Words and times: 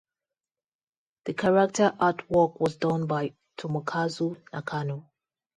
The 1.25 1.35
character 1.35 1.93
artwork 2.01 2.59
was 2.59 2.77
done 2.77 3.05
by 3.05 3.35
Tomokazu 3.59 4.35
Nakano. 4.51 5.11